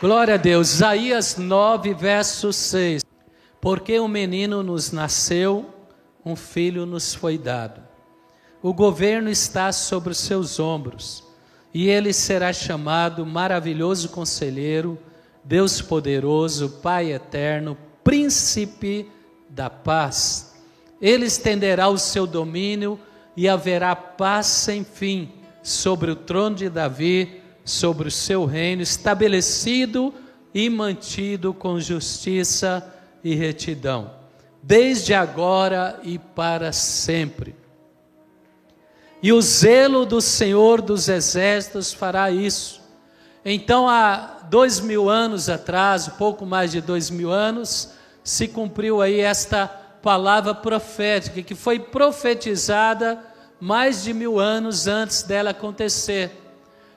Glória 0.00 0.34
a 0.34 0.36
Deus. 0.36 0.74
Isaías 0.74 1.36
9, 1.36 1.92
verso 1.92 2.52
6. 2.52 3.04
Porque 3.60 3.98
um 3.98 4.06
menino 4.06 4.62
nos 4.62 4.92
nasceu, 4.92 5.74
um 6.24 6.36
filho 6.36 6.86
nos 6.86 7.16
foi 7.16 7.36
dado. 7.36 7.82
O 8.62 8.72
governo 8.72 9.28
está 9.28 9.72
sobre 9.72 10.12
os 10.12 10.18
seus 10.18 10.60
ombros, 10.60 11.24
e 11.74 11.88
ele 11.88 12.12
será 12.12 12.52
chamado 12.52 13.26
Maravilhoso 13.26 14.10
Conselheiro, 14.10 14.96
Deus 15.42 15.82
Poderoso, 15.82 16.78
Pai 16.80 17.12
Eterno, 17.12 17.76
Príncipe 18.04 19.10
da 19.50 19.68
Paz. 19.68 20.54
Ele 21.02 21.26
estenderá 21.26 21.88
o 21.88 21.98
seu 21.98 22.24
domínio 22.24 23.00
e 23.36 23.48
haverá 23.48 23.96
paz 23.96 24.46
sem 24.46 24.84
fim 24.84 25.32
sobre 25.60 26.08
o 26.08 26.14
trono 26.14 26.54
de 26.54 26.68
Davi 26.68 27.47
sobre 27.68 28.08
o 28.08 28.10
seu 28.10 28.46
reino, 28.46 28.80
estabelecido 28.80 30.12
e 30.54 30.70
mantido 30.70 31.52
com 31.52 31.78
justiça 31.78 32.82
e 33.22 33.34
retidão, 33.34 34.10
desde 34.62 35.12
agora 35.12 36.00
e 36.02 36.18
para 36.18 36.72
sempre. 36.72 37.54
E 39.22 39.32
o 39.32 39.42
zelo 39.42 40.06
do 40.06 40.20
Senhor 40.20 40.80
dos 40.80 41.08
Exércitos 41.08 41.92
fará 41.92 42.30
isso. 42.30 42.80
Então, 43.44 43.88
há 43.88 44.38
dois 44.48 44.80
mil 44.80 45.10
anos 45.10 45.48
atrás, 45.48 46.08
pouco 46.08 46.46
mais 46.46 46.72
de 46.72 46.80
dois 46.80 47.10
mil 47.10 47.30
anos, 47.30 47.90
se 48.24 48.48
cumpriu 48.48 49.02
aí 49.02 49.20
esta 49.20 49.66
palavra 50.02 50.54
profética, 50.54 51.42
que 51.42 51.54
foi 51.54 51.78
profetizada 51.78 53.22
mais 53.60 54.04
de 54.04 54.14
mil 54.14 54.38
anos 54.38 54.86
antes 54.86 55.22
dela 55.22 55.50
acontecer 55.50 56.47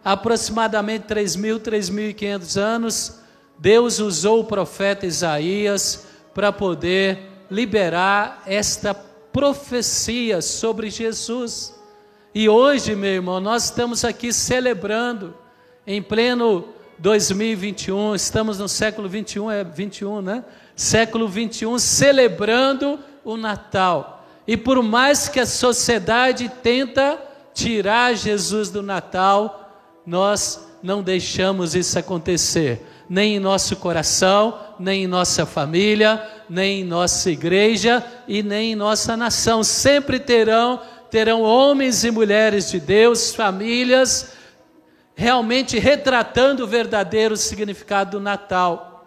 aproximadamente 0.04 1.06
3.000, 1.08 1.60
3.500 1.60 2.58
anos, 2.60 3.20
Deus 3.58 4.00
usou 4.00 4.40
o 4.40 4.46
profeta 4.46 5.06
Isaías 5.06 6.08
para 6.34 6.52
poder 6.52 7.20
liberar 7.50 8.42
esta 8.46 8.94
profecia 8.94 10.42
sobre 10.42 10.90
Jesus. 10.90 11.80
E 12.34 12.48
hoje, 12.48 12.96
meu 12.96 13.12
irmão, 13.12 13.40
nós 13.40 13.66
estamos 13.66 14.04
aqui 14.04 14.32
celebrando, 14.32 15.36
em 15.86 16.02
pleno 16.02 16.70
2021, 16.98 18.16
estamos 18.16 18.60
no 18.60 18.70
século 18.70 19.10
21, 19.10 19.52
é 19.52 19.64
21, 19.64 20.22
né? 20.22 20.46
Século 20.76 21.28
21, 21.28 21.78
celebrando 21.78 23.00
o 23.24 23.36
Natal. 23.36 24.26
E 24.48 24.56
por 24.56 24.82
mais 24.82 25.28
que 25.28 25.40
a 25.40 25.46
sociedade 25.46 26.50
tenta 26.64 27.20
tirar 27.54 28.16
Jesus 28.16 28.70
do 28.70 28.82
Natal, 28.82 29.61
nós 30.06 30.68
não 30.82 31.04
deixamos 31.04 31.76
isso 31.76 31.98
acontecer, 31.98 32.86
nem 33.10 33.36
em 33.36 33.40
nosso 33.40 33.76
coração, 33.76 34.58
nem 34.80 35.04
em 35.04 35.08
nossa 35.08 35.46
família, 35.46 36.22
nem 36.50 36.82
em 36.82 36.84
nossa 36.84 37.30
igreja 37.30 38.04
e 38.28 38.42
nem 38.42 38.72
em 38.72 38.76
nossa 38.76 39.16
nação. 39.16 39.64
Sempre 39.64 40.20
terão 40.20 40.80
terão 41.10 41.42
homens 41.42 42.06
e 42.06 42.10
mulheres 42.10 42.72
de 42.72 42.80
Deus, 42.80 43.36
famílias 43.36 44.32
realmente 45.14 45.78
retratando 45.78 46.64
o 46.64 46.68
verdadeiro 46.68 47.36
significado 47.38 48.12
do 48.12 48.20
Natal. 48.20 49.06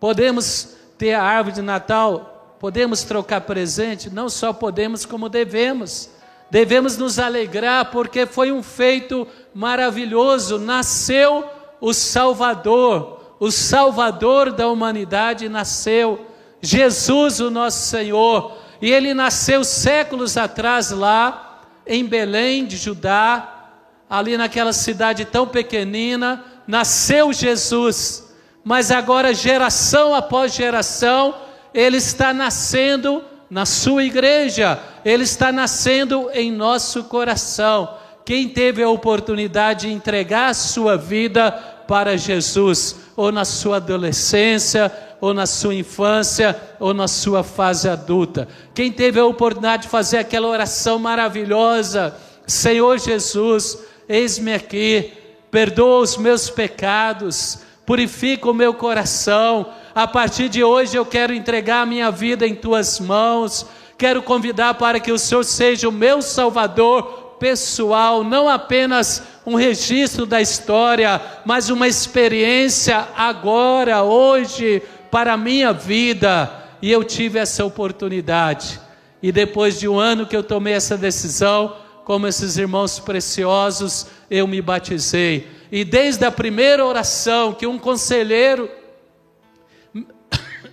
Podemos 0.00 0.76
ter 0.96 1.14
a 1.14 1.22
árvore 1.22 1.56
de 1.56 1.62
Natal, 1.62 2.56
podemos 2.58 3.02
trocar 3.02 3.42
presente, 3.42 4.08
não 4.08 4.28
só 4.28 4.52
podemos 4.52 5.04
como 5.04 5.28
devemos. 5.28 6.08
Devemos 6.52 6.98
nos 6.98 7.18
alegrar 7.18 7.86
porque 7.86 8.26
foi 8.26 8.52
um 8.52 8.62
feito 8.62 9.26
maravilhoso. 9.54 10.58
Nasceu 10.58 11.46
o 11.80 11.94
Salvador, 11.94 13.36
o 13.40 13.50
Salvador 13.50 14.52
da 14.52 14.68
humanidade 14.68 15.48
nasceu. 15.48 16.26
Jesus, 16.60 17.40
o 17.40 17.50
nosso 17.50 17.88
Senhor. 17.88 18.52
E 18.82 18.90
ele 18.90 19.14
nasceu 19.14 19.64
séculos 19.64 20.36
atrás 20.36 20.90
lá 20.90 21.62
em 21.86 22.04
Belém 22.04 22.66
de 22.66 22.76
Judá, 22.76 23.70
ali 24.10 24.36
naquela 24.36 24.74
cidade 24.74 25.24
tão 25.24 25.48
pequenina, 25.48 26.44
nasceu 26.66 27.32
Jesus. 27.32 28.30
Mas 28.62 28.90
agora, 28.90 29.32
geração 29.32 30.14
após 30.14 30.52
geração, 30.52 31.34
ele 31.72 31.96
está 31.96 32.34
nascendo 32.34 33.24
na 33.52 33.66
sua 33.66 34.02
igreja, 34.02 34.82
ele 35.04 35.24
está 35.24 35.52
nascendo 35.52 36.30
em 36.32 36.50
nosso 36.50 37.04
coração. 37.04 37.98
Quem 38.24 38.48
teve 38.48 38.82
a 38.82 38.88
oportunidade 38.88 39.88
de 39.88 39.92
entregar 39.92 40.48
a 40.48 40.54
sua 40.54 40.96
vida 40.96 41.52
para 41.86 42.16
Jesus, 42.16 42.96
ou 43.14 43.30
na 43.30 43.44
sua 43.44 43.76
adolescência, 43.76 44.90
ou 45.20 45.34
na 45.34 45.44
sua 45.44 45.74
infância, 45.74 46.58
ou 46.80 46.94
na 46.94 47.06
sua 47.06 47.44
fase 47.44 47.90
adulta. 47.90 48.48
Quem 48.74 48.90
teve 48.90 49.20
a 49.20 49.26
oportunidade 49.26 49.82
de 49.82 49.88
fazer 49.90 50.16
aquela 50.16 50.48
oração 50.48 50.98
maravilhosa: 50.98 52.16
Senhor 52.46 52.98
Jesus, 52.98 53.78
eis-me 54.08 54.54
aqui, 54.54 55.12
perdoa 55.50 56.00
os 56.00 56.16
meus 56.16 56.48
pecados, 56.48 57.58
purifica 57.84 58.50
o 58.50 58.54
meu 58.54 58.72
coração 58.72 59.66
a 59.94 60.06
partir 60.06 60.48
de 60.48 60.64
hoje 60.64 60.96
eu 60.96 61.04
quero 61.04 61.34
entregar 61.34 61.82
a 61.82 61.86
minha 61.86 62.10
vida 62.10 62.46
em 62.46 62.54
tuas 62.54 62.98
mãos. 62.98 63.66
Quero 63.98 64.22
convidar 64.22 64.74
para 64.74 64.98
que 64.98 65.12
o 65.12 65.18
Senhor 65.18 65.44
seja 65.44 65.88
o 65.88 65.92
meu 65.92 66.22
Salvador 66.22 67.36
pessoal, 67.38 68.24
não 68.24 68.48
apenas 68.48 69.22
um 69.44 69.54
registro 69.54 70.24
da 70.24 70.40
história, 70.40 71.20
mas 71.44 71.68
uma 71.68 71.88
experiência 71.88 73.08
agora, 73.16 74.02
hoje, 74.02 74.82
para 75.10 75.34
a 75.34 75.36
minha 75.36 75.72
vida. 75.72 76.50
E 76.80 76.90
eu 76.90 77.04
tive 77.04 77.38
essa 77.38 77.64
oportunidade. 77.64 78.80
E 79.22 79.30
depois 79.30 79.78
de 79.78 79.88
um 79.88 79.98
ano 79.98 80.26
que 80.26 80.36
eu 80.36 80.42
tomei 80.42 80.72
essa 80.72 80.96
decisão, 80.96 81.76
como 82.04 82.26
esses 82.26 82.56
irmãos 82.56 82.98
preciosos, 82.98 84.06
eu 84.30 84.46
me 84.46 84.62
batizei. 84.62 85.48
E 85.70 85.84
desde 85.84 86.24
a 86.24 86.30
primeira 86.30 86.84
oração 86.84 87.52
que 87.52 87.66
um 87.66 87.78
conselheiro 87.78 88.68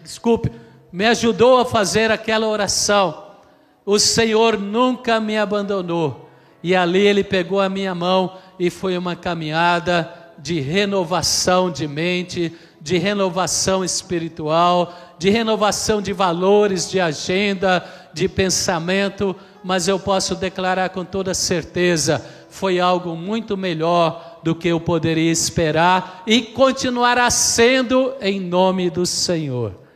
desculpe, 0.09 0.51
me 0.91 1.05
ajudou 1.05 1.59
a 1.59 1.65
fazer 1.65 2.09
aquela 2.09 2.47
oração. 2.47 3.27
O 3.85 3.99
Senhor 3.99 4.59
nunca 4.59 5.19
me 5.19 5.37
abandonou. 5.37 6.27
E 6.63 6.75
ali 6.75 7.05
ele 7.05 7.23
pegou 7.23 7.61
a 7.61 7.69
minha 7.69 7.93
mão 7.93 8.35
e 8.57 8.71
foi 8.71 8.97
uma 8.97 9.15
caminhada 9.15 10.11
de 10.39 10.59
renovação 10.59 11.69
de 11.69 11.87
mente, 11.87 12.51
de 12.81 12.97
renovação 12.97 13.85
espiritual, 13.85 14.95
de 15.19 15.29
renovação 15.29 16.01
de 16.01 16.11
valores, 16.11 16.89
de 16.89 16.99
agenda, 16.99 17.85
de 18.11 18.27
pensamento, 18.27 19.35
mas 19.63 19.87
eu 19.87 19.99
posso 19.99 20.33
declarar 20.35 20.89
com 20.89 21.05
toda 21.05 21.35
certeza, 21.35 22.25
foi 22.49 22.79
algo 22.79 23.15
muito 23.15 23.55
melhor 23.55 24.39
do 24.43 24.55
que 24.55 24.69
eu 24.69 24.79
poderia 24.79 25.31
esperar 25.31 26.23
e 26.25 26.41
continuará 26.41 27.29
sendo 27.29 28.13
em 28.19 28.39
nome 28.39 28.89
do 28.89 29.05
Senhor. 29.05 29.88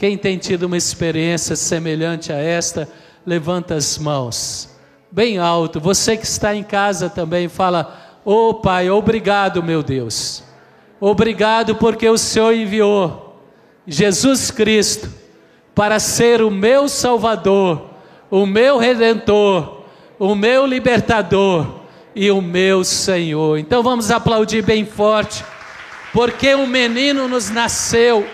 Quem 0.00 0.16
tem 0.16 0.38
tido 0.38 0.62
uma 0.62 0.78
experiência 0.78 1.54
semelhante 1.54 2.32
a 2.32 2.36
esta, 2.38 2.88
levanta 3.26 3.74
as 3.74 3.98
mãos, 3.98 4.74
bem 5.12 5.36
alto. 5.36 5.78
Você 5.78 6.16
que 6.16 6.24
está 6.24 6.54
em 6.54 6.62
casa 6.62 7.10
também, 7.10 7.48
fala: 7.48 8.18
Ô 8.24 8.48
oh, 8.48 8.54
Pai, 8.54 8.88
obrigado, 8.88 9.62
meu 9.62 9.82
Deus. 9.82 10.42
Obrigado 10.98 11.76
porque 11.76 12.08
o 12.08 12.16
Senhor 12.16 12.54
enviou 12.54 13.44
Jesus 13.86 14.50
Cristo 14.50 15.06
para 15.74 15.98
ser 15.98 16.40
o 16.40 16.50
meu 16.50 16.88
Salvador, 16.88 17.90
o 18.30 18.46
meu 18.46 18.78
Redentor, 18.78 19.82
o 20.18 20.34
meu 20.34 20.64
Libertador 20.64 21.82
e 22.16 22.30
o 22.30 22.40
meu 22.40 22.84
Senhor. 22.84 23.58
Então 23.58 23.82
vamos 23.82 24.10
aplaudir 24.10 24.62
bem 24.62 24.86
forte, 24.86 25.44
porque 26.10 26.54
um 26.54 26.66
menino 26.66 27.28
nos 27.28 27.50
nasceu 27.50 28.26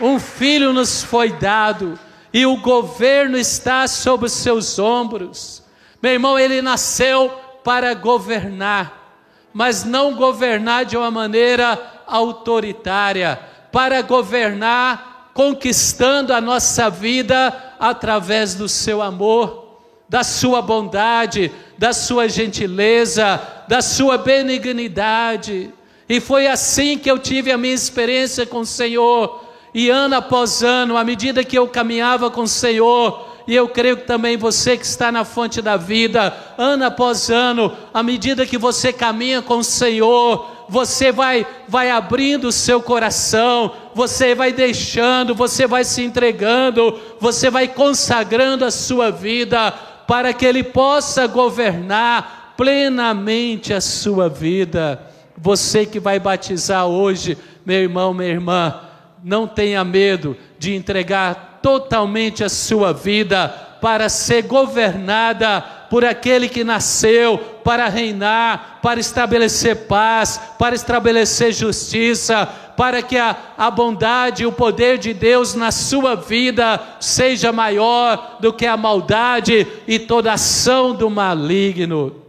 um 0.00 0.18
filho 0.18 0.72
nos 0.72 1.02
foi 1.02 1.32
dado 1.32 1.98
e 2.32 2.44
o 2.44 2.56
governo 2.58 3.38
está 3.38 3.86
sobre 3.88 4.26
os 4.26 4.32
seus 4.32 4.78
ombros. 4.78 5.62
Meu 6.02 6.12
irmão, 6.12 6.38
ele 6.38 6.60
nasceu 6.60 7.30
para 7.64 7.94
governar, 7.94 9.24
mas 9.52 9.84
não 9.84 10.14
governar 10.14 10.84
de 10.84 10.96
uma 10.96 11.10
maneira 11.10 12.02
autoritária, 12.06 13.40
para 13.72 14.02
governar 14.02 15.30
conquistando 15.34 16.32
a 16.32 16.40
nossa 16.40 16.88
vida 16.88 17.74
através 17.78 18.54
do 18.54 18.68
seu 18.68 19.02
amor, 19.02 19.80
da 20.08 20.22
sua 20.22 20.62
bondade, 20.62 21.50
da 21.76 21.92
sua 21.92 22.28
gentileza, 22.28 23.40
da 23.66 23.82
sua 23.82 24.16
benignidade. 24.16 25.72
E 26.08 26.20
foi 26.20 26.46
assim 26.46 26.96
que 26.98 27.10
eu 27.10 27.18
tive 27.18 27.50
a 27.50 27.58
minha 27.58 27.74
experiência 27.74 28.46
com 28.46 28.60
o 28.60 28.66
Senhor 28.66 29.45
e 29.76 29.90
ano 29.90 30.16
após 30.16 30.62
ano, 30.62 30.96
à 30.96 31.04
medida 31.04 31.44
que 31.44 31.58
eu 31.58 31.68
caminhava 31.68 32.30
com 32.30 32.44
o 32.44 32.48
Senhor, 32.48 33.28
e 33.46 33.54
eu 33.54 33.68
creio 33.68 33.98
que 33.98 34.06
também 34.06 34.34
você 34.34 34.74
que 34.74 34.86
está 34.86 35.12
na 35.12 35.22
fonte 35.22 35.60
da 35.60 35.76
vida, 35.76 36.34
ano 36.56 36.86
após 36.86 37.28
ano, 37.28 37.70
à 37.92 38.02
medida 38.02 38.46
que 38.46 38.56
você 38.56 38.90
caminha 38.90 39.42
com 39.42 39.58
o 39.58 39.62
Senhor, 39.62 40.64
você 40.66 41.12
vai, 41.12 41.46
vai 41.68 41.90
abrindo 41.90 42.48
o 42.48 42.52
seu 42.52 42.80
coração, 42.80 43.70
você 43.94 44.34
vai 44.34 44.50
deixando, 44.50 45.34
você 45.34 45.66
vai 45.66 45.84
se 45.84 46.02
entregando, 46.02 46.98
você 47.20 47.50
vai 47.50 47.68
consagrando 47.68 48.64
a 48.64 48.70
sua 48.70 49.10
vida 49.10 49.70
para 50.06 50.32
que 50.32 50.46
Ele 50.46 50.62
possa 50.62 51.26
governar 51.26 52.54
plenamente 52.56 53.74
a 53.74 53.82
sua 53.82 54.26
vida. 54.26 54.98
Você 55.36 55.84
que 55.84 56.00
vai 56.00 56.18
batizar 56.18 56.86
hoje, 56.86 57.36
meu 57.66 57.76
irmão, 57.76 58.14
minha 58.14 58.30
irmã, 58.30 58.85
não 59.26 59.48
tenha 59.48 59.82
medo 59.82 60.36
de 60.56 60.72
entregar 60.72 61.58
totalmente 61.60 62.44
a 62.44 62.48
sua 62.48 62.92
vida 62.92 63.48
para 63.80 64.08
ser 64.08 64.42
governada 64.42 65.60
por 65.90 66.04
aquele 66.04 66.48
que 66.48 66.62
nasceu 66.62 67.36
para 67.64 67.88
reinar, 67.88 68.78
para 68.80 69.00
estabelecer 69.00 69.88
paz, 69.88 70.40
para 70.56 70.76
estabelecer 70.76 71.52
justiça, 71.52 72.46
para 72.76 73.02
que 73.02 73.18
a, 73.18 73.36
a 73.58 73.68
bondade 73.68 74.44
e 74.44 74.46
o 74.46 74.52
poder 74.52 74.96
de 74.96 75.12
Deus 75.12 75.56
na 75.56 75.72
sua 75.72 76.14
vida 76.14 76.80
seja 77.00 77.50
maior 77.50 78.36
do 78.38 78.52
que 78.52 78.64
a 78.64 78.76
maldade 78.76 79.66
e 79.88 79.98
toda 79.98 80.34
ação 80.34 80.94
do 80.94 81.10
maligno. 81.10 82.22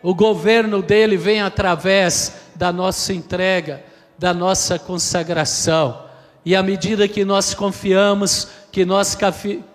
O 0.00 0.14
governo 0.14 0.80
dele 0.80 1.16
vem 1.16 1.42
através 1.42 2.52
da 2.54 2.72
nossa 2.72 3.12
entrega, 3.12 3.82
da 4.18 4.32
nossa 4.32 4.78
consagração. 4.78 6.04
E 6.44 6.54
à 6.54 6.62
medida 6.62 7.08
que 7.08 7.24
nós 7.24 7.54
confiamos, 7.54 8.48
que 8.70 8.84
nós 8.84 9.16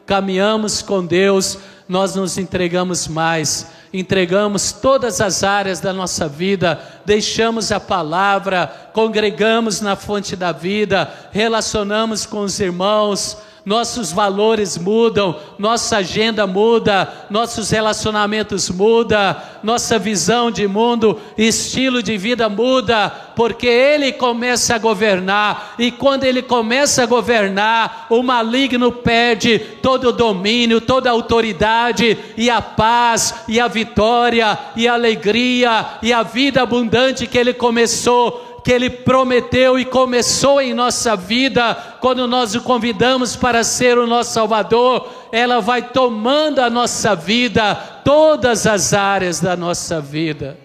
caminhamos 0.05 0.81
com 0.81 1.05
Deus, 1.05 1.57
nós 1.87 2.13
nos 2.13 2.37
entregamos 2.37 3.07
mais, 3.07 3.65
entregamos 3.91 4.71
todas 4.71 5.19
as 5.19 5.43
áreas 5.43 5.79
da 5.79 5.91
nossa 5.91 6.27
vida, 6.27 6.79
deixamos 7.03 7.71
a 7.71 7.79
palavra, 7.79 8.67
congregamos 8.93 9.81
na 9.81 9.95
fonte 9.95 10.35
da 10.35 10.51
vida, 10.51 11.11
relacionamos 11.31 12.27
com 12.27 12.41
os 12.41 12.59
irmãos, 12.59 13.37
nossos 13.65 14.11
valores 14.11 14.77
mudam, 14.77 15.35
nossa 15.57 15.97
agenda 15.97 16.47
muda, 16.47 17.27
nossos 17.29 17.69
relacionamentos 17.69 18.69
mudam, 18.69 19.35
nossa 19.61 19.99
visão 19.99 20.49
de 20.49 20.67
mundo, 20.67 21.19
estilo 21.37 22.01
de 22.01 22.17
vida 22.17 22.47
muda, 22.49 23.09
porque 23.35 23.67
Ele 23.67 24.11
começa 24.11 24.75
a 24.75 24.79
governar, 24.79 25.75
e 25.77 25.91
quando 25.91 26.23
Ele 26.23 26.41
começa 26.41 27.03
a 27.03 27.05
governar, 27.05 28.07
o 28.09 28.23
maligno 28.23 28.91
perde 28.91 29.59
todo 29.59 30.09
o 30.09 30.13
domínio, 30.13 30.81
toda 30.81 31.09
a 31.09 31.13
autoridade, 31.13 32.17
e 32.37 32.49
a 32.49 32.61
paz, 32.61 33.43
e 33.47 33.59
a 33.59 33.67
vitória, 33.67 34.57
e 34.75 34.87
a 34.87 34.93
alegria, 34.93 35.85
e 36.01 36.11
a 36.13 36.23
vida 36.23 36.61
abundante 36.61 37.27
que 37.27 37.37
Ele 37.37 37.53
começou 37.53 38.48
que 38.63 38.71
Ele 38.71 38.89
prometeu 38.89 39.79
e 39.79 39.85
começou 39.85 40.61
em 40.61 40.73
nossa 40.73 41.15
vida, 41.15 41.75
quando 41.99 42.27
nós 42.27 42.55
o 42.55 42.61
convidamos 42.61 43.35
para 43.35 43.63
ser 43.63 43.97
o 43.97 44.07
nosso 44.07 44.33
Salvador, 44.33 45.07
ela 45.31 45.59
vai 45.59 45.81
tomando 45.81 46.59
a 46.59 46.69
nossa 46.69 47.15
vida, 47.15 47.75
todas 48.03 48.67
as 48.67 48.93
áreas 48.93 49.39
da 49.39 49.55
nossa 49.55 50.01
vida. 50.01 50.57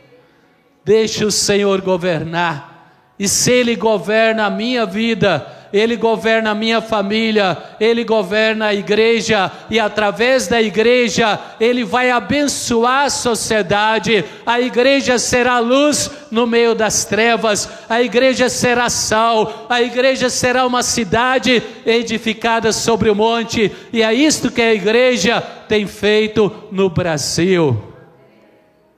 Deixe 0.85 1.25
o 1.25 1.31
Senhor 1.31 1.81
governar, 1.81 2.91
e 3.19 3.29
se 3.29 3.51
Ele 3.51 3.77
governa 3.77 4.47
a 4.47 4.51
minha 4.51 4.85
vida, 4.85 5.47
ele 5.75 5.97
governa 5.97 6.53
a 6.53 6.55
minha 6.55 6.81
família, 6.81 7.59
Ele 7.81 8.05
governa 8.05 8.67
a 8.67 8.75
igreja, 8.75 9.51
e 9.69 9.81
através 9.81 10.47
da 10.47 10.63
igreja, 10.63 11.37
Ele 11.59 11.83
vai 11.83 12.13
abençoar 12.13 13.07
a 13.07 13.11
sociedade. 13.11 14.25
A 14.47 14.61
igreja 14.61 15.19
será 15.19 15.59
luz 15.59 16.09
no 16.31 16.47
meio 16.47 16.77
das 16.77 17.05
trevas, 17.05 17.69
a 17.89 18.01
igreja 18.01 18.49
será 18.49 18.89
sal, 18.89 19.67
a 19.69 19.83
igreja 19.83 20.31
será 20.31 20.65
uma 20.65 20.85
cidade 20.85 21.61
edificada 21.85 22.71
sobre 22.71 23.11
o 23.11 23.15
monte, 23.15 23.73
e 23.93 24.01
é 24.01 24.15
isto 24.15 24.53
que 24.53 24.63
a 24.63 24.73
igreja 24.73 25.41
tem 25.41 25.89
feito 25.89 26.53
no 26.71 26.89
Brasil. 26.89 27.83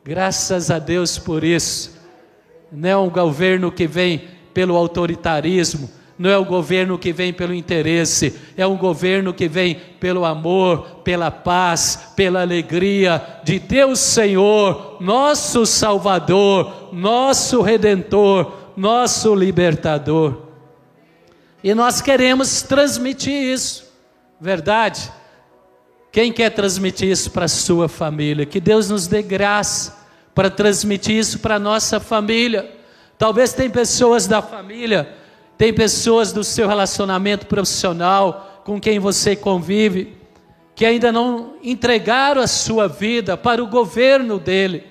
Graças 0.04 0.70
a 0.70 0.78
Deus 0.78 1.16
por 1.16 1.42
isso. 1.42 1.96
Não 2.70 2.88
é 2.90 2.96
um 2.98 3.08
governo 3.08 3.72
que 3.72 3.86
vem 3.86 4.28
pelo 4.52 4.76
autoritarismo, 4.76 5.95
não 6.18 6.30
é 6.30 6.38
o 6.38 6.44
governo 6.44 6.98
que 6.98 7.12
vem 7.12 7.32
pelo 7.32 7.52
interesse, 7.52 8.38
é 8.56 8.66
um 8.66 8.76
governo 8.76 9.34
que 9.34 9.48
vem 9.48 9.74
pelo 10.00 10.24
amor, 10.24 11.00
pela 11.04 11.30
paz, 11.30 12.12
pela 12.16 12.40
alegria 12.40 13.40
de 13.44 13.58
Deus 13.58 14.00
Senhor, 14.00 14.96
nosso 14.98 15.66
Salvador, 15.66 16.88
nosso 16.92 17.60
Redentor, 17.60 18.50
nosso 18.76 19.34
Libertador. 19.34 20.42
E 21.62 21.74
nós 21.74 22.00
queremos 22.00 22.62
transmitir 22.62 23.34
isso, 23.34 23.84
verdade? 24.40 25.12
Quem 26.10 26.32
quer 26.32 26.48
transmitir 26.48 27.10
isso 27.10 27.30
para 27.30 27.44
a 27.44 27.48
sua 27.48 27.90
família? 27.90 28.46
Que 28.46 28.58
Deus 28.58 28.88
nos 28.88 29.06
dê 29.06 29.20
graça 29.20 29.94
para 30.34 30.48
transmitir 30.48 31.14
isso 31.14 31.40
para 31.40 31.56
a 31.56 31.58
nossa 31.58 32.00
família. 32.00 32.74
Talvez 33.18 33.52
tem 33.52 33.68
pessoas 33.68 34.26
da 34.26 34.40
família 34.40 35.25
tem 35.56 35.72
pessoas 35.72 36.32
do 36.32 36.44
seu 36.44 36.68
relacionamento 36.68 37.46
profissional 37.46 38.62
com 38.64 38.80
quem 38.80 38.98
você 38.98 39.34
convive 39.34 40.16
que 40.76 40.84
ainda 40.84 41.10
não 41.10 41.54
entregaram 41.62 42.42
a 42.42 42.46
sua 42.46 42.86
vida 42.86 43.34
para 43.34 43.64
o 43.64 43.66
governo 43.66 44.38
dele. 44.38 44.84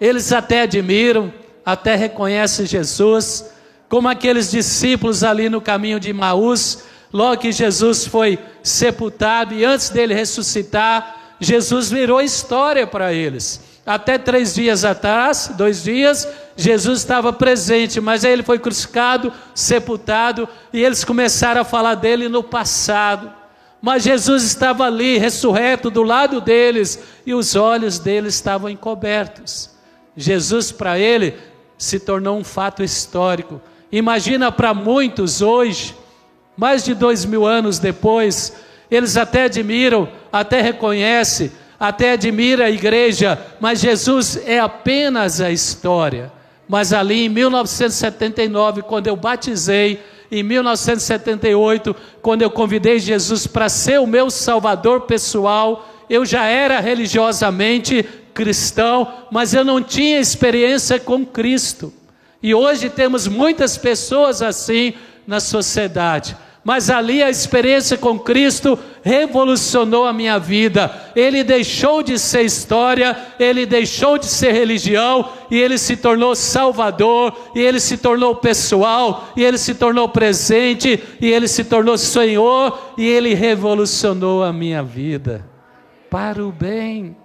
Eles 0.00 0.32
até 0.32 0.62
admiram, 0.62 1.30
até 1.64 1.94
reconhecem 1.94 2.64
Jesus, 2.64 3.52
como 3.86 4.08
aqueles 4.08 4.50
discípulos 4.50 5.22
ali 5.22 5.50
no 5.50 5.60
caminho 5.60 6.00
de 6.00 6.10
Maús, 6.10 6.84
logo 7.12 7.42
que 7.42 7.52
Jesus 7.52 8.06
foi 8.06 8.38
sepultado 8.62 9.52
e 9.52 9.62
antes 9.62 9.90
dele 9.90 10.14
ressuscitar, 10.14 11.34
Jesus 11.38 11.90
virou 11.90 12.22
história 12.22 12.86
para 12.86 13.12
eles. 13.12 13.60
Até 13.92 14.18
três 14.18 14.54
dias 14.54 14.84
atrás, 14.84 15.50
dois 15.56 15.82
dias, 15.82 16.28
Jesus 16.56 17.00
estava 17.00 17.32
presente, 17.32 18.00
mas 18.00 18.24
aí 18.24 18.30
ele 18.30 18.44
foi 18.44 18.56
crucificado, 18.56 19.32
sepultado, 19.52 20.48
e 20.72 20.80
eles 20.80 21.02
começaram 21.02 21.62
a 21.62 21.64
falar 21.64 21.96
dele 21.96 22.28
no 22.28 22.40
passado. 22.40 23.32
Mas 23.82 24.04
Jesus 24.04 24.44
estava 24.44 24.84
ali, 24.84 25.18
ressurreto, 25.18 25.90
do 25.90 26.04
lado 26.04 26.40
deles, 26.40 27.02
e 27.26 27.34
os 27.34 27.56
olhos 27.56 27.98
deles 27.98 28.34
estavam 28.34 28.70
encobertos. 28.70 29.70
Jesus, 30.16 30.70
para 30.70 30.96
ele, 30.96 31.36
se 31.76 31.98
tornou 31.98 32.38
um 32.38 32.44
fato 32.44 32.84
histórico. 32.84 33.60
Imagina 33.90 34.52
para 34.52 34.72
muitos 34.72 35.42
hoje, 35.42 35.96
mais 36.56 36.84
de 36.84 36.94
dois 36.94 37.24
mil 37.24 37.44
anos 37.44 37.80
depois, 37.80 38.52
eles 38.88 39.16
até 39.16 39.46
admiram, 39.46 40.08
até 40.32 40.60
reconhecem, 40.60 41.50
até 41.80 42.12
admira 42.12 42.66
a 42.66 42.70
igreja, 42.70 43.38
mas 43.58 43.80
Jesus 43.80 44.38
é 44.44 44.60
apenas 44.60 45.40
a 45.40 45.50
história. 45.50 46.30
Mas 46.68 46.92
ali 46.92 47.24
em 47.24 47.28
1979, 47.30 48.82
quando 48.82 49.06
eu 49.06 49.16
batizei, 49.16 49.98
em 50.30 50.42
1978, 50.42 51.96
quando 52.20 52.42
eu 52.42 52.50
convidei 52.50 52.98
Jesus 52.98 53.46
para 53.46 53.70
ser 53.70 53.98
o 53.98 54.06
meu 54.06 54.30
salvador 54.30 55.00
pessoal, 55.00 55.88
eu 56.08 56.26
já 56.26 56.44
era 56.44 56.78
religiosamente 56.80 58.04
cristão, 58.34 59.10
mas 59.30 59.54
eu 59.54 59.64
não 59.64 59.82
tinha 59.82 60.20
experiência 60.20 61.00
com 61.00 61.24
Cristo. 61.24 61.92
E 62.42 62.54
hoje 62.54 62.90
temos 62.90 63.26
muitas 63.26 63.78
pessoas 63.78 64.42
assim 64.42 64.92
na 65.26 65.40
sociedade 65.40 66.36
mas 66.62 66.90
ali 66.90 67.22
a 67.22 67.30
experiência 67.30 67.96
com 67.96 68.18
Cristo 68.18 68.78
revolucionou 69.02 70.04
a 70.04 70.12
minha 70.12 70.38
vida. 70.38 70.92
Ele 71.16 71.42
deixou 71.42 72.02
de 72.02 72.18
ser 72.18 72.42
história, 72.42 73.16
ele 73.38 73.64
deixou 73.64 74.18
de 74.18 74.26
ser 74.26 74.52
religião 74.52 75.26
e 75.50 75.58
ele 75.58 75.78
se 75.78 75.96
tornou 75.96 76.34
Salvador, 76.34 77.34
e 77.54 77.60
ele 77.60 77.80
se 77.80 77.96
tornou 77.96 78.36
pessoal, 78.36 79.30
e 79.36 79.42
ele 79.42 79.58
se 79.58 79.74
tornou 79.74 80.08
presente, 80.08 81.02
e 81.20 81.28
ele 81.28 81.48
se 81.48 81.64
tornou 81.64 81.96
Senhor, 81.98 82.92
e 82.96 83.06
ele 83.06 83.34
revolucionou 83.34 84.44
a 84.44 84.52
minha 84.52 84.82
vida 84.82 85.44
para 86.10 86.44
o 86.44 86.52
bem. 86.52 87.16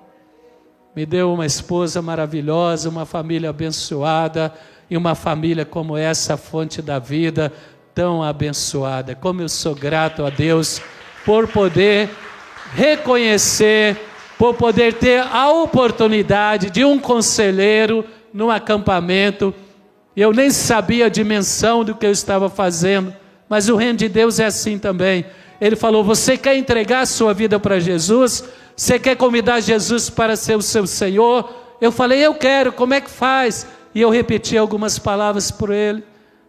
Me 0.95 1.05
deu 1.05 1.33
uma 1.33 1.45
esposa 1.45 2.01
maravilhosa, 2.01 2.89
uma 2.89 3.05
família 3.05 3.49
abençoada, 3.49 4.53
e 4.89 4.95
uma 4.95 5.13
família 5.13 5.65
como 5.65 5.97
essa, 5.97 6.35
a 6.35 6.37
fonte 6.37 6.81
da 6.81 6.99
vida 6.99 7.51
tão 7.95 8.21
abençoada. 8.21 9.15
Como 9.15 9.41
eu 9.41 9.47
sou 9.47 9.73
grato 9.73 10.25
a 10.25 10.29
Deus 10.29 10.81
por 11.25 11.47
poder 11.47 12.09
reconhecer, 12.73 13.97
por 14.37 14.53
poder 14.53 14.95
ter 14.95 15.21
a 15.21 15.49
oportunidade 15.49 16.69
de 16.69 16.83
um 16.83 16.99
conselheiro 16.99 18.03
num 18.33 18.51
acampamento. 18.51 19.55
Eu 20.15 20.33
nem 20.33 20.51
sabia 20.51 21.05
a 21.05 21.09
dimensão 21.09 21.85
do 21.85 21.95
que 21.95 22.05
eu 22.05 22.11
estava 22.11 22.49
fazendo, 22.49 23.15
mas 23.47 23.69
o 23.69 23.77
reino 23.77 23.97
de 23.97 24.09
Deus 24.09 24.39
é 24.41 24.45
assim 24.45 24.77
também. 24.77 25.25
Ele 25.61 25.77
falou: 25.77 26.03
Você 26.03 26.37
quer 26.37 26.57
entregar 26.57 26.99
a 26.99 27.05
sua 27.05 27.33
vida 27.33 27.57
para 27.57 27.79
Jesus? 27.79 28.43
Você 28.75 28.99
quer 28.99 29.15
convidar 29.15 29.61
Jesus 29.61 30.09
para 30.09 30.35
ser 30.35 30.57
o 30.57 30.61
seu 30.61 30.85
Senhor? 30.85 31.49
Eu 31.79 31.93
falei: 31.93 32.25
Eu 32.25 32.33
quero, 32.33 32.73
como 32.73 32.93
é 32.93 32.99
que 32.99 33.09
faz? 33.09 33.65
E 33.93 34.01
eu 34.01 34.09
repeti 34.09 34.57
algumas 34.57 34.99
palavras 34.99 35.49
para 35.49 35.73
ele. 35.73 36.03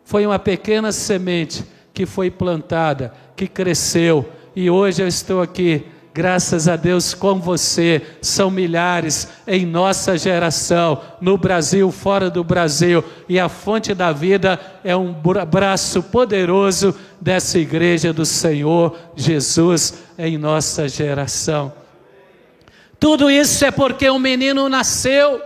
Foi 0.06 0.24
uma 0.24 0.38
pequena 0.38 0.90
semente 0.90 1.62
que 1.92 2.06
foi 2.06 2.30
plantada, 2.30 3.12
que 3.36 3.46
cresceu, 3.46 4.26
e 4.54 4.70
hoje 4.70 5.02
eu 5.02 5.06
estou 5.06 5.42
aqui 5.42 5.84
Graças 6.16 6.66
a 6.66 6.76
Deus 6.76 7.12
com 7.12 7.38
você, 7.38 8.00
são 8.22 8.50
milhares 8.50 9.28
em 9.46 9.66
nossa 9.66 10.16
geração, 10.16 11.02
no 11.20 11.36
Brasil, 11.36 11.92
fora 11.92 12.30
do 12.30 12.42
Brasil, 12.42 13.04
e 13.28 13.38
a 13.38 13.50
fonte 13.50 13.92
da 13.92 14.12
vida 14.12 14.58
é 14.82 14.96
um 14.96 15.12
braço 15.12 16.02
poderoso 16.04 16.94
dessa 17.20 17.58
igreja 17.58 18.14
do 18.14 18.24
Senhor 18.24 18.96
Jesus 19.14 20.04
em 20.18 20.38
nossa 20.38 20.88
geração. 20.88 21.70
Tudo 22.98 23.30
isso 23.30 23.66
é 23.66 23.70
porque 23.70 24.08
um 24.08 24.18
menino 24.18 24.70
nasceu, 24.70 25.38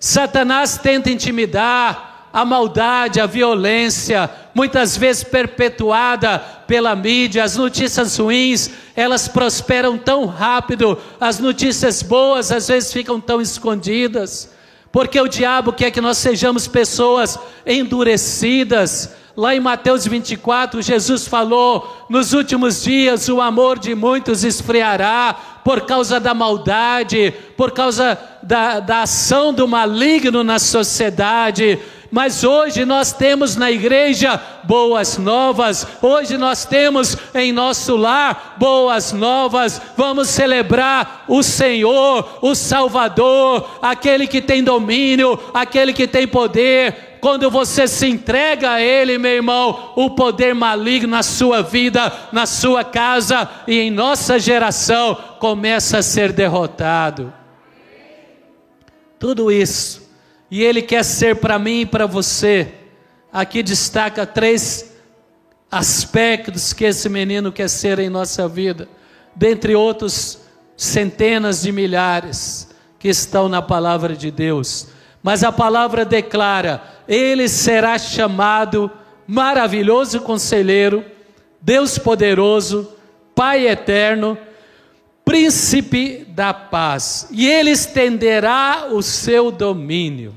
Satanás 0.00 0.76
tenta 0.76 1.08
intimidar, 1.08 2.05
a 2.36 2.44
maldade, 2.44 3.18
a 3.18 3.24
violência, 3.24 4.28
muitas 4.54 4.94
vezes 4.94 5.24
perpetuada 5.24 6.38
pela 6.66 6.94
mídia, 6.94 7.42
as 7.42 7.56
notícias 7.56 8.18
ruins, 8.18 8.68
elas 8.94 9.26
prosperam 9.26 9.96
tão 9.96 10.26
rápido, 10.26 10.98
as 11.18 11.38
notícias 11.38 12.02
boas 12.02 12.52
às 12.52 12.68
vezes 12.68 12.92
ficam 12.92 13.18
tão 13.18 13.40
escondidas, 13.40 14.52
porque 14.92 15.18
o 15.18 15.28
diabo 15.28 15.72
quer 15.72 15.90
que 15.90 15.98
nós 16.02 16.18
sejamos 16.18 16.68
pessoas 16.68 17.38
endurecidas. 17.64 19.14
Lá 19.34 19.54
em 19.54 19.60
Mateus 19.60 20.06
24, 20.06 20.82
Jesus 20.82 21.26
falou: 21.26 22.06
nos 22.10 22.34
últimos 22.34 22.82
dias 22.82 23.30
o 23.30 23.40
amor 23.40 23.78
de 23.78 23.94
muitos 23.94 24.44
esfriará 24.44 25.34
por 25.64 25.82
causa 25.82 26.20
da 26.20 26.34
maldade, 26.34 27.32
por 27.56 27.72
causa 27.72 28.18
da, 28.42 28.78
da 28.78 29.02
ação 29.02 29.54
do 29.54 29.66
maligno 29.66 30.44
na 30.44 30.58
sociedade 30.58 31.78
mas 32.16 32.44
hoje 32.44 32.86
nós 32.86 33.12
temos 33.12 33.56
na 33.56 33.70
igreja 33.70 34.40
boas 34.64 35.18
novas, 35.18 35.86
hoje 36.00 36.38
nós 36.38 36.64
temos 36.64 37.14
em 37.34 37.52
nosso 37.52 37.94
lar 37.94 38.54
boas 38.56 39.12
novas. 39.12 39.82
Vamos 39.98 40.30
celebrar 40.30 41.26
o 41.28 41.42
Senhor, 41.42 42.38
o 42.40 42.54
Salvador, 42.54 43.68
aquele 43.82 44.26
que 44.26 44.40
tem 44.40 44.64
domínio, 44.64 45.38
aquele 45.52 45.92
que 45.92 46.08
tem 46.08 46.26
poder. 46.26 47.18
Quando 47.20 47.50
você 47.50 47.86
se 47.86 48.06
entrega 48.06 48.70
a 48.70 48.80
Ele, 48.80 49.18
meu 49.18 49.32
irmão, 49.32 49.92
o 49.94 50.08
poder 50.08 50.54
maligno 50.54 51.08
na 51.08 51.22
sua 51.22 51.62
vida, 51.62 52.10
na 52.32 52.46
sua 52.46 52.82
casa 52.82 53.46
e 53.68 53.78
em 53.78 53.90
nossa 53.90 54.38
geração 54.38 55.18
começa 55.38 55.98
a 55.98 56.02
ser 56.02 56.32
derrotado. 56.32 57.30
Tudo 59.18 59.52
isso 59.52 60.05
e 60.50 60.62
Ele 60.62 60.82
quer 60.82 61.04
ser 61.04 61.36
para 61.36 61.58
mim 61.58 61.80
e 61.80 61.86
para 61.86 62.06
você. 62.06 62.72
Aqui 63.32 63.62
destaca 63.62 64.24
três 64.24 64.96
aspectos 65.70 66.72
que 66.72 66.84
esse 66.84 67.08
menino 67.08 67.52
quer 67.52 67.68
ser 67.68 67.98
em 67.98 68.08
nossa 68.08 68.48
vida, 68.48 68.88
dentre 69.34 69.74
outros 69.74 70.40
centenas 70.76 71.62
de 71.62 71.72
milhares 71.72 72.68
que 72.98 73.08
estão 73.08 73.48
na 73.48 73.60
palavra 73.60 74.14
de 74.14 74.30
Deus. 74.30 74.88
Mas 75.22 75.42
a 75.42 75.50
palavra 75.50 76.04
declara: 76.04 76.82
Ele 77.08 77.48
será 77.48 77.98
chamado 77.98 78.90
maravilhoso 79.26 80.20
conselheiro, 80.20 81.04
Deus 81.60 81.98
poderoso, 81.98 82.92
Pai 83.34 83.68
eterno, 83.68 84.38
príncipe 85.26 86.24
da 86.28 86.54
paz, 86.54 87.26
e 87.32 87.48
ele 87.48 87.70
estenderá 87.70 88.86
o 88.92 89.02
seu 89.02 89.50
domínio. 89.50 90.32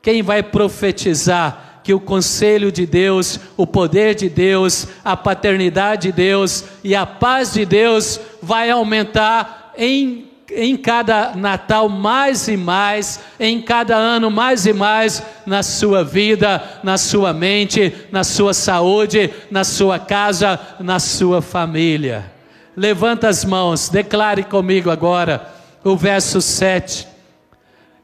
Quem 0.00 0.22
vai 0.22 0.42
profetizar 0.42 1.80
que 1.84 1.92
o 1.92 2.00
conselho 2.00 2.72
de 2.72 2.86
Deus, 2.86 3.38
o 3.58 3.66
poder 3.66 4.14
de 4.14 4.30
Deus, 4.30 4.88
a 5.04 5.14
paternidade 5.14 6.08
de 6.08 6.12
Deus 6.12 6.64
e 6.82 6.94
a 6.94 7.04
paz 7.04 7.52
de 7.52 7.66
Deus 7.66 8.18
vai 8.40 8.70
aumentar 8.70 9.74
em 9.76 10.30
em 10.54 10.76
cada 10.76 11.34
Natal 11.34 11.88
mais 11.88 12.46
e 12.46 12.58
mais, 12.58 13.20
em 13.40 13.62
cada 13.62 13.96
ano 13.96 14.30
mais 14.30 14.66
e 14.66 14.72
mais 14.72 15.22
na 15.46 15.62
sua 15.62 16.04
vida, 16.04 16.62
na 16.82 16.98
sua 16.98 17.32
mente, 17.32 17.90
na 18.10 18.22
sua 18.22 18.52
saúde, 18.52 19.30
na 19.50 19.64
sua 19.64 19.98
casa, 19.98 20.60
na 20.78 20.98
sua 20.98 21.40
família. 21.40 22.31
Levanta 22.76 23.28
as 23.28 23.44
mãos, 23.44 23.90
declare 23.90 24.44
comigo 24.44 24.90
agora 24.90 25.46
o 25.84 25.94
verso 25.94 26.40
7. 26.40 27.06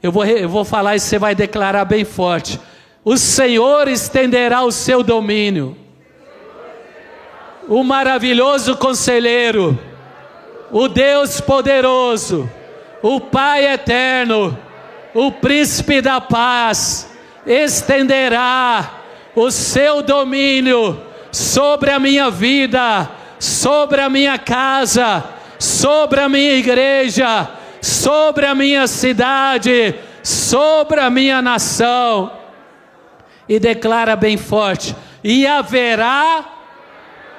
Eu 0.03 0.13
vou, 0.13 0.27
eu 0.27 0.49
vou 0.49 0.65
falar 0.65 0.95
e 0.95 1.01
você 1.01 1.19
vai 1.19 1.35
declarar 1.35 1.87
bem 1.87 2.05
forte. 2.05 2.61
O 3.03 3.17
Senhor 3.17 3.89
estenderá 3.89 4.63
o 4.63 4.71
seu 4.71 5.03
domínio. 5.03 5.75
O 7.67 7.83
maravilhoso 7.83 8.77
conselheiro, 8.77 9.79
o 10.71 10.87
Deus 10.87 11.41
poderoso, 11.41 12.49
o 13.03 13.21
Pai 13.21 13.67
eterno, 13.73 14.57
o 15.15 15.33
príncipe 15.33 16.03
da 16.03 16.21
paz, 16.21 17.11
estenderá 17.47 19.01
o 19.35 19.51
seu 19.51 20.03
domínio 20.03 21.01
sobre 21.33 21.91
a 21.91 21.99
minha 21.99 22.31
vida 22.31 23.18
sobre 23.39 24.01
a 24.01 24.09
minha 24.09 24.39
casa, 24.39 25.25
sobre 25.59 26.21
a 26.21 26.29
minha 26.29 26.55
igreja, 26.55 27.49
sobre 27.81 28.47
a 28.47 28.55
minha 28.55 28.87
cidade, 28.87 29.95
sobre 30.23 31.01
a 31.01 31.11
minha 31.11 31.41
nação. 31.43 32.33
E 33.49 33.59
declara 33.59 34.15
bem 34.17 34.37
forte: 34.37 34.95
e 35.23 35.47
haverá 35.47 36.45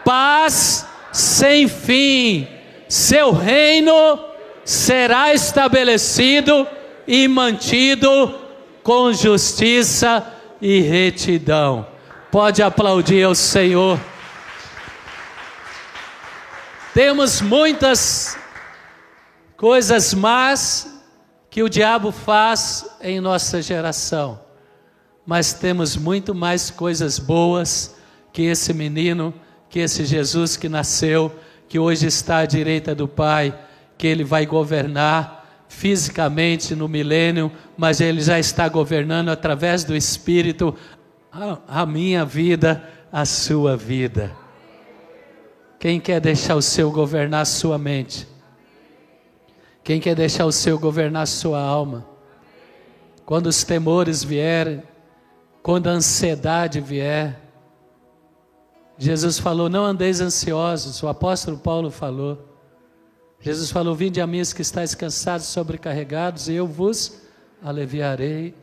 paz 0.03 0.87
sem 1.11 1.67
fim, 1.67 2.47
seu 2.87 3.31
reino 3.31 4.19
será 4.63 5.33
estabelecido 5.33 6.67
e 7.07 7.27
mantido 7.27 8.35
com 8.83 9.11
justiça 9.13 10.25
e 10.61 10.81
retidão. 10.81 11.85
Pode 12.31 12.61
aplaudir 12.61 13.23
ao 13.23 13.33
Senhor. 13.33 13.99
Temos 16.93 17.39
muitas 17.39 18.35
coisas 19.55 20.11
más 20.13 20.99
que 21.47 21.61
o 21.61 21.69
diabo 21.69 22.11
faz 22.11 22.97
em 22.99 23.19
nossa 23.19 23.61
geração, 23.61 24.39
mas 25.23 25.53
temos 25.53 25.95
muito 25.95 26.33
mais 26.33 26.71
coisas 26.71 27.19
boas 27.19 27.95
que 28.33 28.41
esse 28.41 28.73
menino, 28.73 29.31
que 29.69 29.79
esse 29.79 30.03
Jesus 30.03 30.57
que 30.57 30.67
nasceu, 30.67 31.31
que 31.67 31.77
hoje 31.77 32.07
está 32.07 32.39
à 32.39 32.45
direita 32.47 32.95
do 32.95 33.07
Pai, 33.07 33.57
que 33.95 34.07
ele 34.07 34.23
vai 34.23 34.47
governar 34.47 35.65
fisicamente 35.67 36.75
no 36.75 36.87
milênio, 36.87 37.51
mas 37.77 38.01
ele 38.01 38.19
já 38.19 38.39
está 38.39 38.67
governando 38.67 39.29
através 39.29 39.83
do 39.83 39.95
Espírito 39.95 40.75
a, 41.67 41.85
minha 41.85 42.25
vida, 42.25 42.83
a 43.11 43.25
sua 43.25 43.77
vida. 43.77 44.48
Quem 45.79 45.97
quer 45.97 46.19
deixar 46.19 46.55
o 46.55 46.61
seu 46.61 46.91
governar 46.91 47.45
sua 47.45 47.77
mente? 47.77 48.27
Quem 49.81 50.01
quer 50.01 50.13
deixar 50.13 50.45
o 50.45 50.51
seu 50.51 50.77
governar 50.77 51.25
sua 51.25 51.61
alma? 51.61 52.05
Quando 53.25 53.47
os 53.47 53.63
temores 53.63 54.21
vierem, 54.21 54.83
quando 55.63 55.87
a 55.87 55.91
ansiedade 55.91 56.81
vier, 56.81 57.39
Jesus 58.97 59.39
falou: 59.39 59.69
Não 59.69 59.85
andeis 59.85 60.19
ansiosos, 60.19 61.01
o 61.01 61.07
apóstolo 61.07 61.57
Paulo 61.57 61.89
falou. 61.89 62.37
Jesus 63.39 63.71
falou: 63.71 63.95
Vinde 63.95 64.19
a 64.19 64.27
mim 64.27 64.41
os 64.41 64.51
que 64.51 64.61
estáis 64.61 64.93
cansados, 64.93 65.47
sobrecarregados, 65.47 66.49
e 66.49 66.55
eu 66.55 66.67
vos 66.67 67.21
aliviarei. 67.63 68.53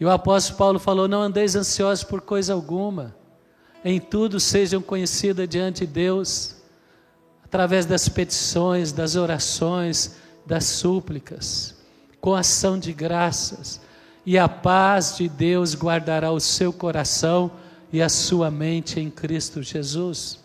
E 0.00 0.04
o 0.04 0.10
apóstolo 0.10 0.58
Paulo 0.58 0.78
falou: 0.80 1.06
Não 1.06 1.22
andeis 1.22 1.54
ansiosos 1.54 2.02
por 2.02 2.20
coisa 2.20 2.52
alguma 2.52 3.21
em 3.84 4.00
tudo 4.00 4.38
sejam 4.38 4.80
conhecidas 4.80 5.48
diante 5.48 5.86
de 5.86 5.92
Deus, 5.92 6.56
através 7.44 7.84
das 7.84 8.08
petições, 8.08 8.92
das 8.92 9.16
orações, 9.16 10.16
das 10.46 10.64
súplicas, 10.64 11.74
com 12.20 12.34
ação 12.34 12.78
de 12.78 12.92
graças, 12.92 13.80
e 14.24 14.38
a 14.38 14.48
paz 14.48 15.16
de 15.16 15.28
Deus 15.28 15.74
guardará 15.74 16.30
o 16.30 16.40
seu 16.40 16.72
coração 16.72 17.50
e 17.92 18.00
a 18.00 18.08
sua 18.08 18.50
mente 18.50 19.00
em 19.00 19.10
Cristo 19.10 19.62
Jesus. 19.62 20.38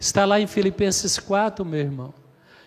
Está 0.00 0.24
lá 0.24 0.40
em 0.40 0.46
Filipenses 0.46 1.18
4, 1.18 1.64
meu 1.64 1.80
irmão. 1.80 2.14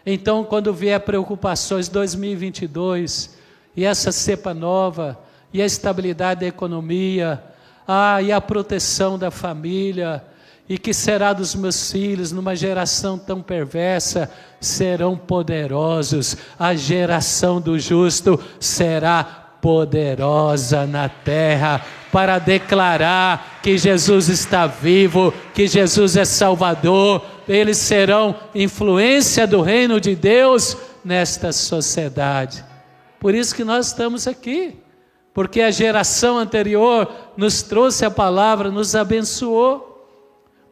Então, 0.06 0.44
quando 0.44 0.74
vier 0.74 1.00
preocupações 1.02 1.90
2022, 1.90 3.36
e 3.76 3.84
essa 3.84 4.12
cepa 4.12 4.54
nova, 4.54 5.20
e 5.52 5.62
a 5.62 5.66
estabilidade 5.66 6.42
da 6.42 6.48
economia, 6.48 7.44
ah, 7.88 8.22
e 8.22 8.32
a 8.32 8.42
proteção 8.42 9.18
da 9.18 9.32
família, 9.32 10.24
e 10.70 10.78
que 10.78 10.94
será 10.94 11.32
dos 11.32 11.56
meus 11.56 11.92
filhos 11.92 12.32
numa 12.32 12.56
geração 12.56 13.18
tão 13.18 13.42
perversa, 13.42 14.30
serão 14.60 15.16
poderosos, 15.16 16.36
a 16.60 16.76
geração 16.76 17.62
do 17.62 17.80
justo 17.80 18.40
será 18.60 19.24
poderosa 19.62 20.86
na 20.86 21.10
terra 21.10 21.84
para 22.12 22.40
declarar 22.40 23.60
que 23.62 23.78
Jesus 23.78 24.30
está 24.30 24.68
vivo, 24.68 25.34
que 25.54 25.68
Jesus 25.68 26.16
é 26.16 26.26
Salvador. 26.26 27.24
Eles 27.48 27.78
serão 27.78 28.36
influência 28.54 29.48
do 29.48 29.62
reino 29.62 30.00
de 30.00 30.16
Deus 30.16 30.78
nesta 31.04 31.52
sociedade. 31.52 32.64
Por 33.20 33.34
isso 33.34 33.56
que 33.56 33.64
nós 33.64 33.88
estamos 33.88 34.28
aqui, 34.28 34.78
porque 35.38 35.62
a 35.62 35.70
geração 35.70 36.40
anterior 36.40 37.08
nos 37.38 37.62
trouxe 37.62 38.04
a 38.04 38.10
palavra, 38.10 38.72
nos 38.72 38.96
abençoou. 38.96 40.04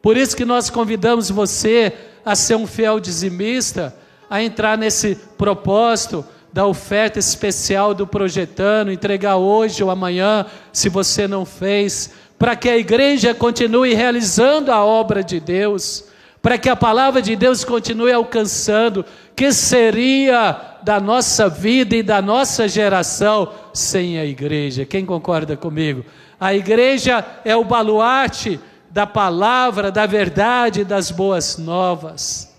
Por 0.02 0.16
isso 0.16 0.36
que 0.36 0.44
nós 0.44 0.68
convidamos 0.68 1.30
você 1.30 1.92
a 2.24 2.34
ser 2.34 2.56
um 2.56 2.66
fiel 2.66 2.98
dizimista, 2.98 3.96
a 4.28 4.42
entrar 4.42 4.76
nesse 4.76 5.14
propósito 5.38 6.24
da 6.52 6.66
oferta 6.66 7.16
especial 7.16 7.94
do 7.94 8.08
projetando, 8.08 8.90
entregar 8.90 9.36
hoje 9.36 9.84
ou 9.84 9.88
amanhã, 9.88 10.44
se 10.72 10.88
você 10.88 11.28
não 11.28 11.44
fez, 11.44 12.10
para 12.36 12.56
que 12.56 12.68
a 12.68 12.76
igreja 12.76 13.32
continue 13.32 13.94
realizando 13.94 14.72
a 14.72 14.84
obra 14.84 15.22
de 15.22 15.38
Deus, 15.38 16.06
para 16.42 16.58
que 16.58 16.68
a 16.68 16.74
palavra 16.74 17.22
de 17.22 17.36
Deus 17.36 17.62
continue 17.64 18.10
alcançando, 18.10 19.04
que 19.36 19.52
seria 19.52 20.76
da 20.82 20.98
nossa 20.98 21.48
vida 21.48 21.94
e 21.94 22.02
da 22.02 22.20
nossa 22.20 22.66
geração 22.66 23.52
sem 23.78 24.18
a 24.18 24.24
igreja? 24.24 24.84
Quem 24.84 25.04
concorda 25.04 25.56
comigo? 25.56 26.04
A 26.38 26.54
igreja 26.54 27.24
é 27.44 27.54
o 27.54 27.64
baluarte 27.64 28.58
da 28.90 29.06
palavra, 29.06 29.90
da 29.90 30.06
verdade, 30.06 30.84
das 30.84 31.10
boas 31.10 31.58
novas. 31.58 32.54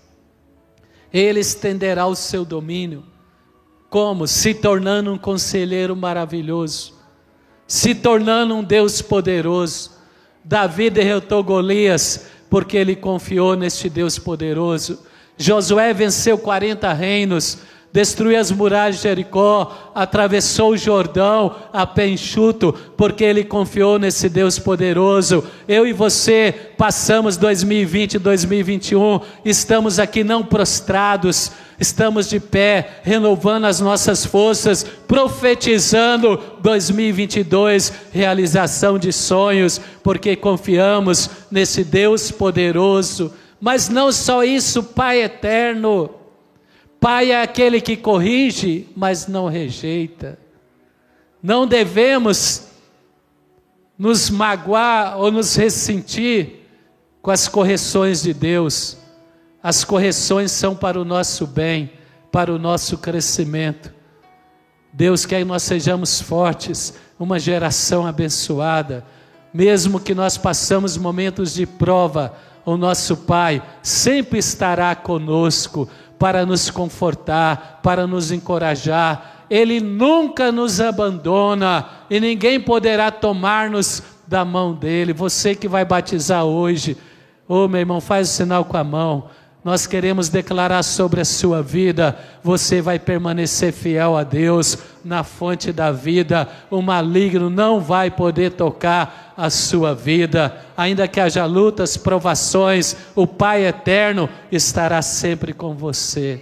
Ele 1.12 1.40
estenderá 1.40 2.06
o 2.06 2.14
seu 2.14 2.44
domínio 2.44 3.04
como? 3.88 4.26
Se 4.26 4.52
tornando 4.52 5.12
um 5.12 5.18
conselheiro 5.18 5.96
maravilhoso, 5.96 6.94
se 7.66 7.94
tornando 7.94 8.54
um 8.54 8.62
Deus 8.62 9.00
poderoso. 9.00 9.92
Davi 10.44 10.90
derrotou 10.90 11.42
Golias 11.42 12.26
porque 12.50 12.76
ele 12.76 12.94
confiou 12.94 13.54
neste 13.56 13.88
Deus 13.88 14.18
poderoso. 14.18 15.02
Josué 15.36 15.92
venceu 15.94 16.36
40 16.36 16.92
reinos 16.92 17.58
destruiu 17.92 18.38
as 18.38 18.50
muralhas 18.50 18.96
de 18.96 19.02
Jericó, 19.02 19.90
atravessou 19.94 20.72
o 20.72 20.76
Jordão 20.76 21.54
a 21.72 21.86
pé 21.86 22.08
enxuto, 22.08 22.74
porque 22.96 23.24
ele 23.24 23.44
confiou 23.44 23.98
nesse 23.98 24.28
Deus 24.28 24.58
poderoso. 24.58 25.44
Eu 25.66 25.86
e 25.86 25.92
você 25.92 26.54
passamos 26.76 27.36
2020 27.36 28.14
e 28.14 28.18
2021, 28.18 29.20
estamos 29.44 29.98
aqui 29.98 30.22
não 30.22 30.44
prostrados, 30.44 31.52
estamos 31.80 32.28
de 32.28 32.38
pé, 32.38 33.00
renovando 33.02 33.64
as 33.64 33.80
nossas 33.80 34.24
forças, 34.24 34.84
profetizando 35.06 36.38
2022, 36.60 37.92
realização 38.12 38.98
de 38.98 39.12
sonhos, 39.12 39.80
porque 40.02 40.36
confiamos 40.36 41.30
nesse 41.50 41.82
Deus 41.84 42.30
poderoso. 42.30 43.32
Mas 43.60 43.88
não 43.88 44.12
só 44.12 44.44
isso, 44.44 44.82
Pai 44.82 45.22
eterno, 45.22 46.17
Pai 47.00 47.30
é 47.30 47.42
aquele 47.42 47.80
que 47.80 47.96
corrige, 47.96 48.88
mas 48.96 49.26
não 49.26 49.48
rejeita. 49.48 50.38
Não 51.42 51.66
devemos 51.66 52.68
nos 53.96 54.30
magoar 54.30 55.18
ou 55.18 55.30
nos 55.30 55.54
ressentir 55.56 56.66
com 57.22 57.30
as 57.30 57.46
correções 57.46 58.22
de 58.22 58.34
Deus. 58.34 58.96
As 59.62 59.84
correções 59.84 60.50
são 60.50 60.74
para 60.74 61.00
o 61.00 61.04
nosso 61.04 61.46
bem, 61.46 61.92
para 62.32 62.52
o 62.52 62.58
nosso 62.58 62.98
crescimento. 62.98 63.92
Deus 64.92 65.24
quer 65.24 65.38
que 65.38 65.44
nós 65.44 65.62
sejamos 65.62 66.20
fortes, 66.20 66.94
uma 67.18 67.38
geração 67.38 68.06
abençoada, 68.06 69.04
mesmo 69.52 70.00
que 70.00 70.14
nós 70.14 70.36
passamos 70.36 70.96
momentos 70.96 71.54
de 71.54 71.66
prova, 71.66 72.34
o 72.64 72.76
nosso 72.76 73.16
Pai 73.16 73.62
sempre 73.82 74.38
estará 74.38 74.94
conosco 74.94 75.88
para 76.18 76.44
nos 76.44 76.70
confortar, 76.70 77.80
para 77.82 78.06
nos 78.06 78.32
encorajar. 78.32 79.44
Ele 79.48 79.80
nunca 79.80 80.52
nos 80.52 80.80
abandona 80.80 81.86
e 82.10 82.20
ninguém 82.20 82.60
poderá 82.60 83.10
tomar-nos 83.10 84.02
da 84.26 84.44
mão 84.44 84.74
dele. 84.74 85.12
Você 85.12 85.54
que 85.54 85.68
vai 85.68 85.84
batizar 85.84 86.44
hoje, 86.44 86.96
ô 87.48 87.64
oh, 87.64 87.68
meu 87.68 87.80
irmão, 87.80 88.00
faz 88.00 88.28
o 88.28 88.32
sinal 88.32 88.64
com 88.64 88.76
a 88.76 88.84
mão. 88.84 89.30
Nós 89.64 89.86
queremos 89.86 90.28
declarar 90.28 90.82
sobre 90.84 91.20
a 91.20 91.24
sua 91.24 91.62
vida, 91.62 92.16
você 92.44 92.80
vai 92.80 92.98
permanecer 92.98 93.72
fiel 93.72 94.16
a 94.16 94.22
Deus 94.22 94.78
na 95.04 95.24
fonte 95.24 95.72
da 95.72 95.90
vida. 95.90 96.48
O 96.70 96.80
maligno 96.80 97.50
não 97.50 97.80
vai 97.80 98.08
poder 98.08 98.52
tocar 98.52 99.34
a 99.36 99.50
sua 99.50 99.94
vida, 99.94 100.56
ainda 100.76 101.08
que 101.08 101.20
haja 101.20 101.44
lutas, 101.44 101.96
provações, 101.96 102.96
o 103.16 103.26
Pai 103.26 103.66
eterno 103.66 104.28
estará 104.50 105.02
sempre 105.02 105.52
com 105.52 105.74
você. 105.74 106.40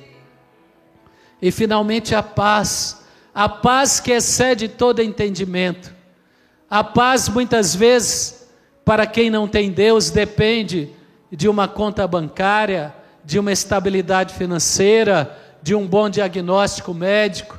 E 1.41 1.51
finalmente 1.51 2.15
a 2.15 2.23
paz, 2.23 3.03
a 3.35 3.49
paz 3.49 3.99
que 3.99 4.13
excede 4.13 4.69
todo 4.69 5.03
entendimento. 5.03 5.95
A 6.69 6.85
paz 6.85 7.29
muitas 7.29 7.75
vezes, 7.75 8.47
para 8.85 9.07
quem 9.07 9.31
não 9.31 9.49
tem 9.49 9.71
Deus, 9.71 10.11
depende 10.11 10.91
de 11.31 11.49
uma 11.49 11.69
conta 11.69 12.07
bancária, 12.07 12.95
de 13.27 13.41
uma 13.41 13.51
estabilidade 13.51 14.35
financeira, 14.35 15.37
de 15.61 15.75
um 15.75 15.85
bom 15.85 16.09
diagnóstico 16.09 16.95
médico, 16.95 17.59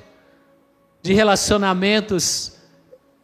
de 1.04 1.14
relacionamentos 1.14 2.54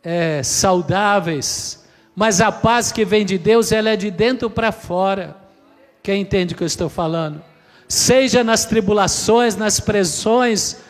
é, 0.03 0.43
saudáveis. 0.43 1.85
Mas 2.13 2.41
a 2.41 2.51
paz 2.51 2.91
que 2.91 3.05
vem 3.05 3.25
de 3.25 3.37
Deus, 3.37 3.71
ela 3.71 3.91
é 3.91 3.95
de 3.95 4.11
dentro 4.11 4.49
para 4.49 4.73
fora. 4.73 5.37
Quem 6.03 6.21
entende 6.21 6.53
o 6.53 6.57
que 6.57 6.63
eu 6.63 6.67
estou 6.67 6.89
falando? 6.89 7.41
Seja 7.87 8.43
nas 8.43 8.65
tribulações, 8.65 9.55
nas 9.55 9.79
pressões, 9.79 10.81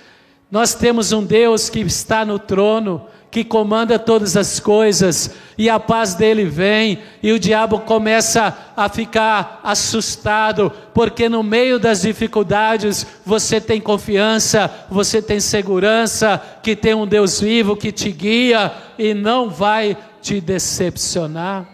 nós 0.50 0.74
temos 0.74 1.12
um 1.12 1.24
Deus 1.24 1.70
que 1.70 1.82
está 1.82 2.26
no 2.26 2.40
trono, 2.40 3.06
que 3.34 3.44
comanda 3.44 3.98
todas 3.98 4.38
as 4.38 4.60
coisas, 4.60 5.34
e 5.58 5.68
a 5.68 5.80
paz 5.80 6.14
dele 6.14 6.46
vem, 6.46 7.00
e 7.22 7.32
o 7.32 7.40
diabo 7.40 7.80
começa 7.80 8.56
a 8.78 8.88
ficar 8.88 9.60
assustado, 9.64 10.72
porque 10.94 11.28
no 11.28 11.42
meio 11.42 11.80
das 11.80 12.04
dificuldades 12.04 13.08
você 13.26 13.60
tem 13.60 13.82
confiança, 13.82 14.70
você 14.88 15.20
tem 15.20 15.40
segurança, 15.40 16.40
que 16.62 16.76
tem 16.76 16.94
um 16.94 17.08
Deus 17.08 17.42
vivo 17.42 17.76
que 17.76 17.92
te 17.92 18.12
guia 18.12 18.72
e 19.00 19.16
não 19.16 19.50
vai 19.50 19.98
te 20.22 20.40
decepcionar. 20.40 21.66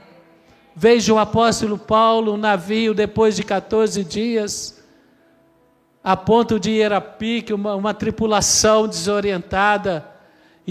Veja 0.73 1.13
o 1.13 1.19
apóstolo 1.19 1.77
Paulo, 1.77 2.35
um 2.35 2.37
navio, 2.37 2.93
depois 2.93 3.35
de 3.35 3.43
14 3.43 4.01
dias, 4.05 4.81
a 6.01 6.15
ponto 6.15 6.57
de 6.57 6.71
ir 6.71 6.93
a 6.93 7.01
pique, 7.01 7.53
uma, 7.53 7.75
uma 7.75 7.93
tripulação 7.93 8.87
desorientada, 8.87 10.18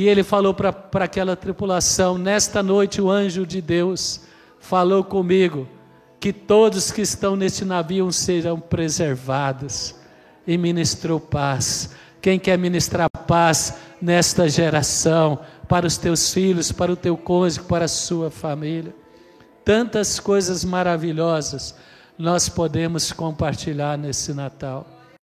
e 0.01 0.09
ele 0.09 0.23
falou 0.23 0.55
para 0.55 1.05
aquela 1.05 1.35
tripulação: 1.35 2.17
Nesta 2.17 2.63
noite 2.63 3.03
o 3.03 3.11
anjo 3.11 3.45
de 3.45 3.61
Deus 3.61 4.21
falou 4.61 5.03
comigo 5.03 5.67
que 6.21 6.33
todos 6.33 6.93
que 6.93 7.01
estão 7.03 7.35
neste 7.35 7.65
navio 7.65 8.13
serão 8.13 8.61
preservados. 8.61 9.97
E 10.47 10.57
ministrou 10.57 11.19
paz. 11.19 11.97
Quem 12.23 12.39
quer 12.39 12.57
ministrar 12.57 13.11
paz 13.11 13.75
nesta 14.01 14.49
geração, 14.49 15.41
para 15.67 15.85
os 15.85 15.97
teus 15.97 16.33
filhos, 16.33 16.71
para 16.71 16.93
o 16.93 16.97
teu 16.97 17.17
cônjuge, 17.17 17.67
para 17.67 17.87
a 17.87 17.89
sua 17.89 18.31
família? 18.31 18.95
Tantas 19.65 20.21
coisas 20.21 20.65
maravilhosas 20.65 21.75
nós 22.17 22.49
podemos 22.49 23.11
compartilhar 23.11 23.99
nesse 23.99 24.33
Natal. 24.33 24.98